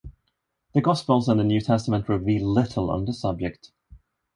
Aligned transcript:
The 0.73 0.81
Gospels 0.81 1.29
and 1.29 1.39
the 1.39 1.43
New 1.43 1.61
Testament 1.61 2.09
reveal 2.09 2.47
little 2.51 2.89
on 2.89 3.05
the 3.05 3.13
subject. 3.13 3.69